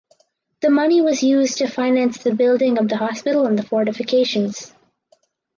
The 0.61 0.71
money 0.71 0.99
was 0.99 1.21
used 1.21 1.59
to 1.59 1.67
finance 1.67 2.17
the 2.17 2.33
building 2.33 2.79
of 2.79 2.89
the 2.89 2.97
hospital 2.97 3.45
and 3.45 3.55
the 3.55 3.61
fortifications. 3.61 4.73